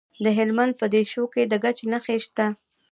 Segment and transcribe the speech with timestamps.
[0.23, 2.45] د هلمند په دیشو کې د ګچ نښې شته.